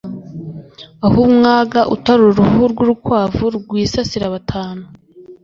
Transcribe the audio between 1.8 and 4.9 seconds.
utari uruhu rw'urukwavu rwisasira batanu.